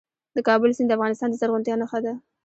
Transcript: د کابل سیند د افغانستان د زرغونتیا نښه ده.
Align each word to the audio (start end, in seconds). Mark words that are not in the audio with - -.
د 0.35 0.37
کابل 0.47 0.69
سیند 0.77 0.87
د 0.91 0.95
افغانستان 0.97 1.29
د 1.31 1.35
زرغونتیا 1.41 1.75
نښه 1.81 1.99
ده. 2.05 2.13